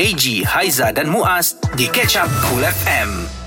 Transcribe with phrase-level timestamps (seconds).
[0.00, 3.40] AG, Haiza dan Muaz di Catch Up Cool FM.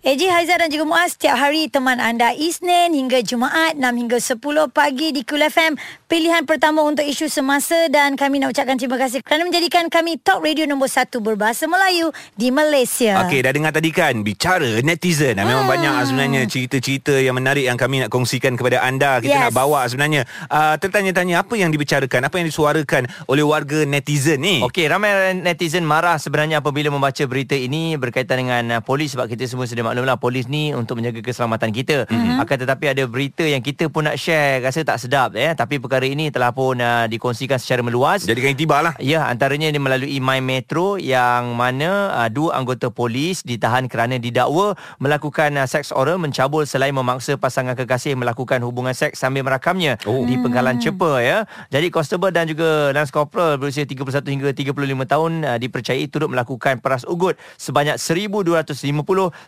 [0.00, 4.40] AJ Haizat dan juga Muaz setiap hari teman anda Isnin hingga Jumaat 6 hingga 10
[4.72, 5.76] pagi di Kul FM
[6.10, 10.42] pilihan pertama untuk isu semasa dan kami nak ucapkan terima kasih kerana menjadikan kami top
[10.42, 13.22] radio nombor 1 berbahasa Melayu di Malaysia.
[13.22, 15.38] Okey, dah dengar tadi kan bicara netizen.
[15.38, 15.46] Hmm.
[15.46, 19.22] Memang banyak sebenarnya cerita-cerita yang menarik yang kami nak kongsikan kepada anda.
[19.22, 19.42] Kita Yes.
[19.46, 24.66] nak bawa sebenarnya uh, tertanya-tanya apa yang dibicarakan, apa yang disuarakan oleh warga netizen ni.
[24.66, 29.46] Okey, ramai netizen marah sebenarnya apabila membaca berita ini berkaitan dengan uh, polis sebab kita
[29.46, 32.10] semua sedia maklumlah polis ni untuk menjaga keselamatan kita.
[32.10, 32.42] Mm-hmm.
[32.42, 35.99] Akan tetapi ada berita yang kita pun nak share rasa tak sedap eh tapi perkara
[36.08, 38.24] ini telah pun uh, dikongsikan secara meluas.
[38.24, 38.94] Jadikan itibar lah.
[38.96, 44.72] Ya, antaranya ini melalui My Metro yang mana uh, dua anggota polis ditahan kerana didakwa
[44.96, 50.24] melakukan uh, seks oral mencabul selain memaksa pasangan kekasih melakukan hubungan seks sambil merakamnya Oh.
[50.24, 51.44] di Penggalan Cepa ya.
[51.68, 54.72] Jadi konstebel dan juga Lance Corporal berusia 31 hingga 35
[55.04, 58.78] tahun uh, dipercayai turut melakukan peras ugut sebanyak 1250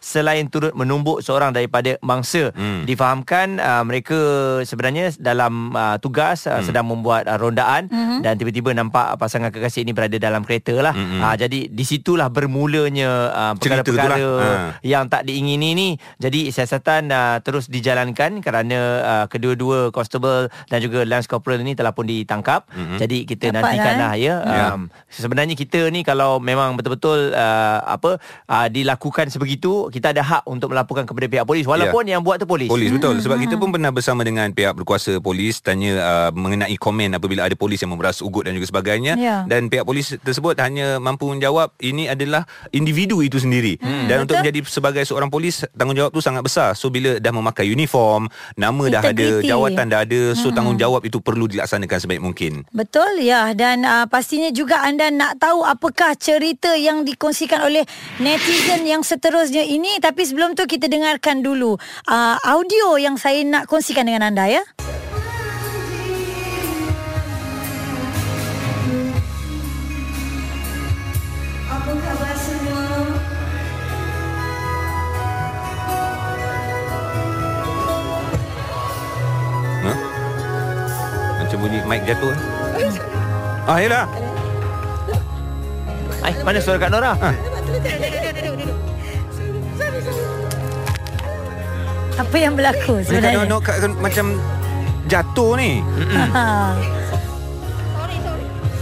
[0.03, 2.50] selain turut menumbuk seorang daripada mangsa.
[2.56, 2.84] Hmm.
[2.84, 4.19] Difahamkan uh, mereka
[4.67, 8.25] sebenarnya dalam uh, tugas uh, sedang membuat uh, rondaan Mhm.
[8.25, 10.95] dan tiba-tiba nampak pasangan kekasih ini berada dalam kereta lah.
[10.95, 11.21] Mm-mm.
[11.21, 14.31] Uh, jadi di situlah bermulanya uh, perkara-perkara lah.
[14.43, 14.69] Ha.
[14.83, 15.89] yang tak diingini ni.
[16.19, 21.93] Jadi siasatan uh, terus dijalankan kerana uh, kedua-dua constable dan juga lance corporal ini telah
[21.93, 22.67] pun ditangkap.
[22.73, 22.97] Mhm.
[22.98, 24.35] Jadi kita Dapat nantikanlah lah, ya.
[24.43, 24.65] Ya.
[24.75, 30.43] Um, sebenarnya kita ni kalau memang betul-betul uh, apa uh, dilakukan sebegitu, kita ada hak
[30.48, 32.69] untuk melaporkan kepada pihak polis walaupun yang buat tu polis.
[32.69, 37.14] Polis betul sebab kita pun pernah bersama dengan pihak berkuasa polis tanya uh, mengenai komen
[37.16, 39.14] apabila ada polis yang memeras ugut dan juga sebagainya.
[39.22, 39.44] Ya.
[39.47, 43.77] dan pihak polis tersebut hanya mampu menjawab ini adalah individu itu sendiri.
[43.78, 44.48] Hmm, dan untuk betul.
[44.48, 46.74] menjadi sebagai seorang polis tanggungjawab tu sangat besar.
[46.74, 51.47] So bila dah memakai uniform nama dah ada jawatan dah ada so tanggungjawab itu perlu
[51.47, 52.64] dilaksanakan sebaik mungkin.
[52.72, 53.52] Betul ya.
[53.52, 57.84] Dan uh, pastinya juga anda nak tahu apakah cerita yang dikongsikan oleh
[58.19, 60.00] netizen yang seterusnya ini.
[60.00, 61.77] Tapi sebelum tu kita dengarkan dulu
[62.08, 64.62] uh, audio yang saya nak kongsikan dengan anda ya.
[71.83, 72.83] Apa khabar semua?
[79.83, 79.93] ha?
[81.41, 82.39] macam bunyi mic jatuh eh?
[83.67, 84.07] ah yalah
[86.23, 87.19] Ai, mana suara Kak Nora?
[87.19, 87.31] Ha.
[92.14, 93.43] Apa yang berlaku Kak sebenarnya?
[93.43, 94.39] Nok kat- macam
[95.11, 95.83] jatuh ni
[96.31, 96.79] Ha.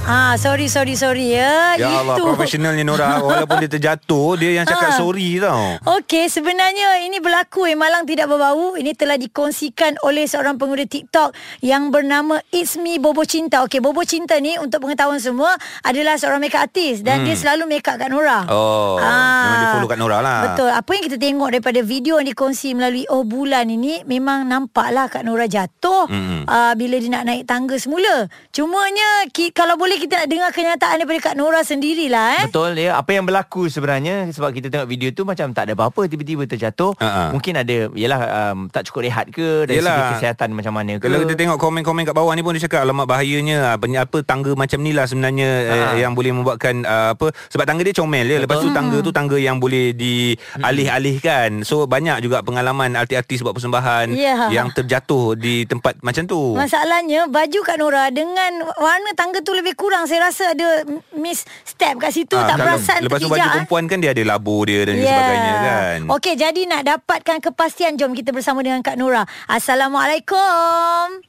[0.03, 1.77] Ah, sorry sorry sorry ya.
[1.77, 2.25] Ya Allah Itu.
[2.27, 4.97] Profesionalnya Nora Walaupun dia terjatuh Dia yang cakap Ah.
[4.97, 8.75] sorry tau Okey, sebenarnya ini berlaku eh malang tidak berbau.
[8.75, 11.31] Ini telah dikongsikan oleh seorang pengguna TikTok
[11.61, 13.63] yang bernama It's Me Bobo Cinta.
[13.63, 17.27] Okey, Bobo Cinta ni untuk pengetahuan semua adalah seorang makeup artist dan Hmm.
[17.27, 18.45] dia selalu make up kat Nora.
[18.47, 20.71] Oh Memang dia follow kat Nora lah Betul.
[20.71, 25.23] Apa yang kita tengok daripada video yang dikongsi melalui Oh Bulan ini memang nampaklah Kak
[25.23, 26.43] Nora jatuh Mm-mm.
[26.45, 28.27] uh, bila dia nak naik tangga semula.
[28.51, 32.45] Cumanya ki, kalau boleh kita nak dengar kenyataan daripada Kak Nora sendirilah eh.
[32.49, 36.07] Betul ya Apa yang berlaku sebenarnya Sebab kita tengok video tu Macam tak ada apa-apa
[36.07, 37.31] Tiba-tiba terjatuh Ha-ha.
[37.31, 39.93] Mungkin ada Yelah um, Tak cukup rehat ke Dari Yelah.
[39.93, 42.81] segi kesihatan macam mana ke Kalau kita tengok komen-komen kat bawah ni pun dia cakap
[42.81, 45.75] alamak bahayanya ah, banyak apa tangga macam ni lah sebenarnya Ha.
[45.93, 49.11] eh, yang boleh membuatkan uh, apa sebab tangga dia comel ya lepas tu tangga tu
[49.11, 54.49] tangga yang boleh dialih-alihkan so banyak juga pengalaman artis-artis buat persembahan Ya.
[54.49, 59.75] yang terjatuh di tempat macam tu Masalahnya baju Kak Nora dengan warna tangga tu lebih
[59.81, 60.05] kurang.
[60.05, 63.53] Saya rasa ada miss step kat situ Ah, tak kalau- perasan lepas tu baju eh.
[63.57, 65.09] perempuan kan dia ada labur dia dan yeah.
[65.09, 69.25] sebagainya kan Okey, jadi nak dapatkan kepastian jom kita bersama dengan Kak Nora.
[69.49, 71.25] Assalamualaikum.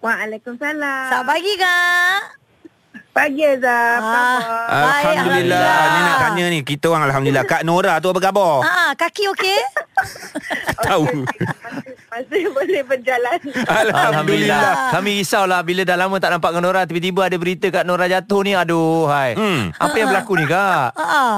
[0.00, 1.06] Waalaikumsalam.
[1.10, 2.20] Selamat pagi Kak.
[3.12, 4.00] Pagi Azhar.
[4.00, 4.40] Ah.
[5.04, 5.04] Alhamdulillah.
[5.04, 5.84] Alhamdulillah.
[5.84, 8.64] Ni nak tanya ni Kita orang Alhamdulillah Kak Nora tu apa khabar?
[8.64, 9.58] Ah, kaki okey?
[10.82, 11.04] Tahu
[12.08, 13.38] Masih, boleh berjalan.
[13.64, 18.04] Alhamdulillah Kami risaulah Bila dah lama tak nampak dengan Nora Tiba-tiba ada berita Kak Nora
[18.06, 19.32] jatuh ni Aduh hai.
[19.32, 19.72] Hmm.
[19.74, 20.92] Apa yang berlaku ni Kak?
[20.92, 21.36] Ha ah.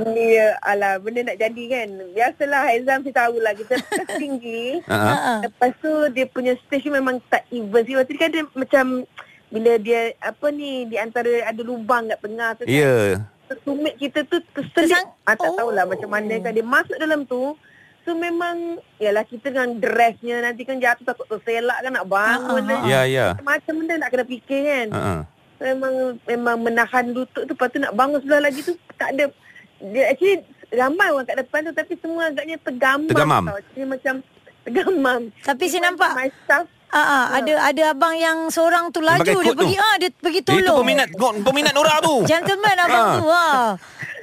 [0.00, 1.88] Ya, alah, benda nak jadi kan.
[2.10, 3.76] Biasalah exam saya tahulah kita
[4.16, 4.80] tinggi.
[4.88, 5.44] Ha.
[5.44, 8.00] Lepas tu dia punya stage memang tak even sih.
[8.00, 9.04] Waktu tu kan dia macam
[9.52, 12.64] bila dia apa ni di antara ada lubang kat tengah tu.
[12.64, 13.20] kan, Ya
[13.60, 14.88] Tumit kita tu terselip.
[14.88, 15.56] Tersang- Ah, tak Oh.
[15.58, 17.52] tahulah macam mana kan dia masuk dalam tu.
[18.10, 18.56] So memang
[18.98, 22.90] Yalah kita dengan dressnya Nanti kan jatuh takut terselak kan Nak bangun Ha, ha, kan.
[22.90, 25.12] Ya ya Macam benda nak kena fikir kan Ha.
[25.62, 25.94] Memang
[26.26, 29.30] memang menahan lutut tu Lepas tu nak bangun sebelah lagi tu Tak ada
[29.80, 33.42] dia Actually ramai orang kat depan tu Tapi semua agaknya tergamam Tergamam?
[33.46, 33.56] tau.
[33.56, 34.14] Actually macam
[34.60, 39.22] tergamam Tapi saya nampak My staff Ah, ah, ada ada abang yang seorang tu laju
[39.22, 39.54] dia tu.
[39.54, 40.58] pergi ah dia pergi tolong.
[40.58, 42.26] Itu peminat peminat Nora tu.
[42.26, 43.14] Gentleman abang Ah.
[43.14, 43.26] tu.
[43.30, 43.68] Ah.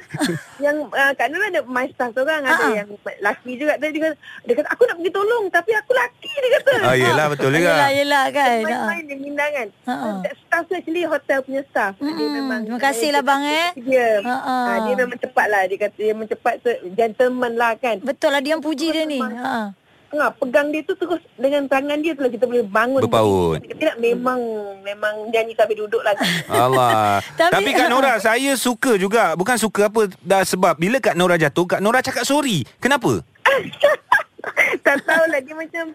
[0.64, 2.72] Yang uh, Kak Nur ada my staff tu orang Ada Ah, ah.
[2.74, 2.88] yang
[3.20, 6.52] laki juga Dia, dia, kata, dia kata aku nak pergi tolong Tapi aku laki dia
[6.56, 7.70] kata Ah yelah betul juga.
[7.70, 8.58] Yelah, yelah kan.
[8.58, 8.66] Ah.
[8.88, 10.08] Main-main dia minda kan Ha, ha.
[10.18, 12.30] uh, Staff tu actually hotel punya staff Dia Mm-mm.
[12.34, 13.68] memang Terima kasih lah, bang, eh.
[13.78, 14.56] Dia Ha, ha.
[14.66, 16.54] Ah, Dia memang cepat lah Dia kata dia memang cepat
[16.92, 19.20] Gentleman lah kan Betul lah dia yang puji dia ni.
[19.20, 19.76] Ha.
[20.08, 23.04] Ha, pegang dia tu terus dengan tangan dia tu lah kita boleh bangun.
[23.04, 23.60] Berpaut.
[23.60, 24.40] Tidak, tidak memang
[24.80, 26.16] memang nyanyi sampai duduk lah.
[26.48, 27.20] Allah.
[27.36, 29.36] Tapi- Tapi, Kak Nora saya suka juga.
[29.36, 32.64] Bukan suka apa dah sebab bila Kak Nora jatuh, Kak Nora cakap sorry.
[32.80, 33.20] Kenapa?
[34.86, 35.86] tak tahulah dia macam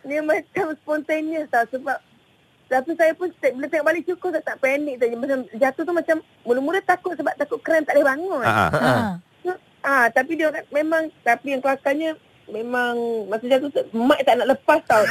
[0.00, 1.98] dia macam spontaneous tau sebab
[2.68, 5.16] tapi saya pun step, bila tengok balik syukur saya tak panik saja.
[5.16, 8.44] Macam jatuh tu macam mula-mula takut sebab takut kram tak boleh bangun.
[8.44, 8.52] Ha.
[8.52, 8.70] ah.
[8.72, 8.92] Ha.
[9.78, 12.12] Ah, tapi dia orang memang tapi yang kelakarnya
[12.50, 12.94] memang
[13.26, 15.04] masa jatuh tu mak tak nak lepas tau.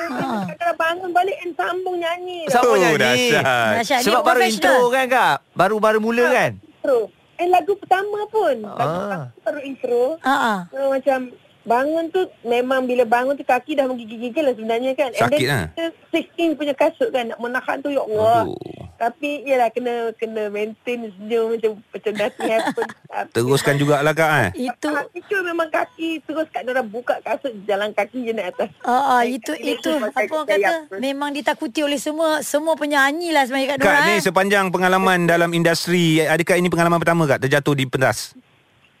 [0.00, 2.46] Memang kalau bangun balik and sambung nyanyi.
[2.46, 2.60] tau.
[2.60, 2.98] Sama Oh, nyanyi.
[3.00, 3.44] dahsyat.
[3.74, 4.00] Dahsyat.
[4.00, 6.98] Dia Sebab baru intro kan kak Baru-baru mula kan Intro.
[7.34, 8.56] Eh lagu pertama pun.
[8.60, 8.98] Lagu Ah.
[9.00, 10.04] pertama baru intro.
[10.20, 10.32] Ha.
[10.32, 10.58] ah.
[10.68, 11.18] So, macam
[11.64, 15.10] bangun tu memang bila bangun tu kaki dah menggigil-gigil lah sebenarnya kan.
[15.10, 15.64] Sakit lah.
[15.72, 18.46] kita 16 punya kasut kan nak menahan tu ya Allah.
[18.46, 18.83] Aduh.
[18.94, 22.86] Tapi yalah kena kena maintain senyum macam macam nothing happen.
[23.34, 24.50] Teruskan jugalah Kak eh.
[24.64, 28.70] Itu Ah, Itu memang kaki terus kat orang buka kasut jalan kaki je naik atas.
[28.82, 30.96] Ah, ah, itu Dia itu apa orang kata apa.
[30.98, 34.04] memang ditakuti oleh semua semua penyanyi lah sebenarnya Kak Kak Nora.
[34.04, 34.20] ni eh.
[34.20, 38.34] sepanjang pengalaman dalam industri Adakah ini pengalaman pertama Kak Terjatuh di pentas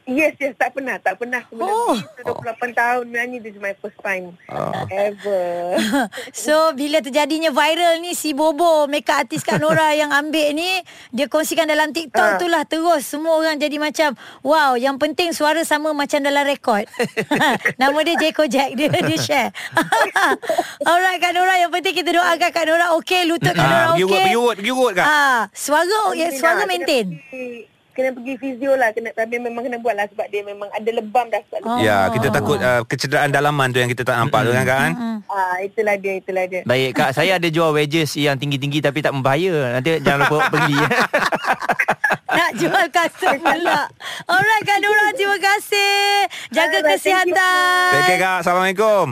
[0.04, 1.40] Yes, yes, tak pernah, tak pernah.
[1.50, 1.96] Oh.
[1.96, 4.36] ni 28 tahun menyanyi, this is my first time.
[4.46, 4.68] Oh.
[4.86, 5.80] Ever.
[6.36, 11.24] So bila terjadinya viral ni si Bobo makeup artis Kak Nora yang ambil ni dia
[11.24, 12.36] kongsikan dalam TikTok Ah.
[12.36, 14.12] tu lah terus semua orang jadi macam
[14.42, 16.84] wow yang penting suara sama macam dalam rekod.
[17.80, 19.50] Nama dia Jeko Jack dia dia share.
[20.84, 24.04] Alright Kak Nora yang penting kita doakan Kak Nora okey lutut Kak Nora Ah, Pergi
[24.04, 24.20] urut okey.
[24.20, 27.06] Pergi urut Pergi urut Kak Ah, suara ya, suara maintain.
[27.94, 31.26] Kena pergi fizio lah kena, Tapi memang kena buat lah Sebab dia memang ada lebam
[31.26, 31.78] dah sebab Oh.
[31.78, 34.90] Ya kita takut uh, Kecederaan dalaman tu Yang kita tak nampak tu kan kan
[35.24, 36.60] Ah, itulah dia, itulah dia.
[36.62, 40.76] Baik kak Saya ada jual wedges Yang tinggi-tinggi Tapi tak membahaya Nanti jangan lupa beli
[42.34, 43.86] Nak jual kasut pula.
[44.26, 46.26] Alright Kak Nora terima kasih.
[46.50, 47.90] Jaga Alright, kesihatan.
[47.94, 49.06] Take care Kak Assalamualaikum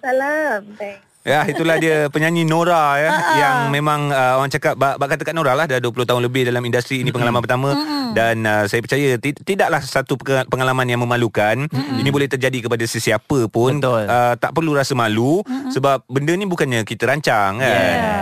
[0.00, 0.60] Salam.
[0.80, 1.07] Thanks.
[1.20, 5.34] Ya itulah dia penyanyi Nora ya yang memang uh, orang cakap bak, bak kata kat
[5.34, 7.74] Nora lah dah 20 tahun lebih dalam industri ini pengalaman pertama
[8.10, 12.80] dan uh, saya percaya ti- tidaklah satu pe- pengalaman yang memalukan ini boleh terjadi kepada
[12.82, 14.04] sesiapa pun Betul.
[14.04, 17.76] uh, tak perlu rasa malu sebab benda ni bukannya kita rancang kan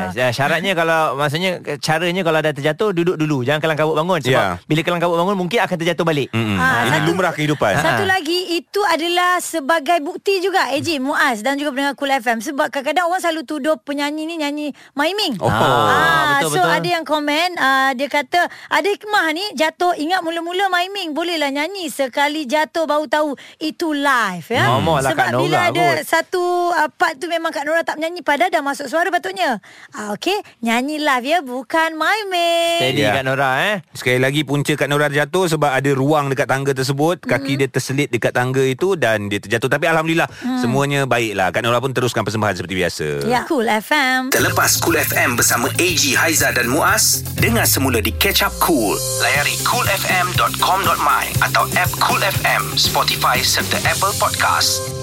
[0.06, 0.14] Yes.
[0.14, 4.34] Ya, syaratnya kalau maksudnya caranya kalau dah terjatuh duduk dulu jangan kelang kabut bangun sebab
[4.34, 4.58] Ya.
[4.62, 6.30] bila kelang kabut bangun mungkin akan terjatuh balik.
[6.30, 6.56] Mm-mm.
[6.56, 8.08] Ah, ini satu- lumrah kehidupan Satu Ha.
[8.08, 13.10] lagi itu adalah sebagai bukti juga Eji Muaz dan juga pendengar Cool FM sebab kadang-kadang
[13.10, 15.34] orang selalu tuduh penyanyi ni nyanyi maiming.
[15.42, 15.50] Oh.
[15.50, 16.70] Ah, betul, so betul.
[16.70, 21.90] ada yang komen uh, dia kata ada hikmah ni jatuh ingat mula-mula maiming bolehlah nyanyi
[21.90, 24.70] sekali jatuh baru tahu itu live ya.
[24.70, 26.06] Normal lah sebab Kak Nora bila ada kot.
[26.06, 26.42] satu
[26.78, 29.58] uh, part tu memang Kak Nora tak menyanyi padahal dah masuk suara patutnya.
[29.90, 32.78] Ah okey, nyanyi live ya bukan maiming.
[32.86, 33.14] Steady Ya.
[33.18, 33.76] Kak Nora eh.
[33.94, 37.26] Sekali lagi punca Kak Nora jatuh sebab ada ruang dekat tangga tersebut.
[37.26, 39.66] Kaki dia terselit dekat tangga itu dan dia terjatuh.
[39.66, 40.30] Tapi Alhamdulillah
[40.62, 41.50] semuanya baiklah.
[41.50, 43.06] Kak Nora pun teruskan persembahan seperti biasa.
[43.24, 44.20] Ya, Cool FM.
[44.30, 49.00] Terlepas Cool FM bersama AG, Haiza dan Muaz, dengar semula di Catch Up Cool.
[49.24, 54.95] Layari coolfm.com.my atau app Cool FM, Spotify serta Apple Podcast.